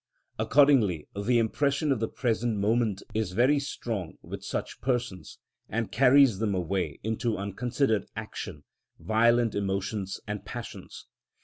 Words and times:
Accordingly 0.39 1.07
the 1.15 1.37
impression 1.37 1.91
of 1.91 1.99
the 1.99 2.07
present 2.07 2.57
moment 2.57 3.03
is 3.13 3.33
very 3.33 3.59
strong 3.59 4.17
with 4.23 4.43
such 4.43 4.81
persons, 4.81 5.37
and 5.69 5.91
carries 5.91 6.39
them 6.39 6.55
away 6.55 6.99
into 7.03 7.37
unconsidered 7.37 8.07
action, 8.15 8.63
violent 8.97 9.53
emotions 9.53 10.19
and 10.25 10.43
passions. 10.43 11.05